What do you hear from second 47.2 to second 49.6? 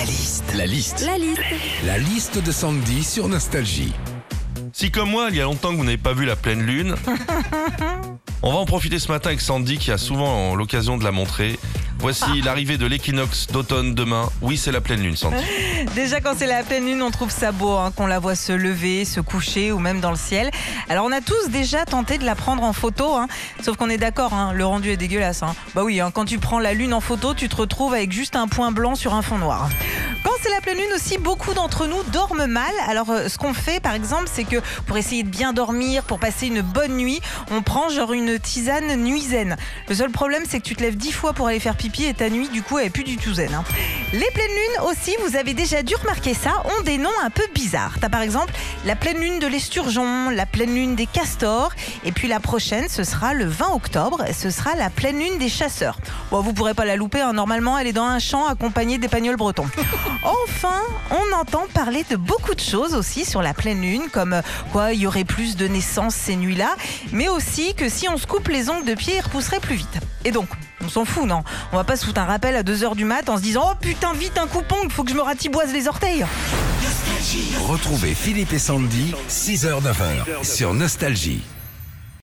un peu bizarres. T'as par exemple la pleine lune de